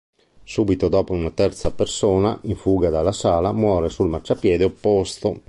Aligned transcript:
Subito 0.43 0.87
dopo 0.89 1.13
una 1.13 1.29
terza 1.29 1.71
persona, 1.71 2.39
in 2.45 2.55
fuga 2.55 2.89
dalla 2.89 3.11
sala, 3.11 3.51
muore 3.51 3.89
sul 3.89 4.09
marciapiede 4.09 4.63
opposto. 4.63 5.37